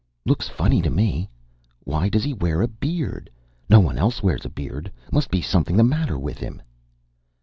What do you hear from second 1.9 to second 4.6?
does he wear a beard? No one else wears a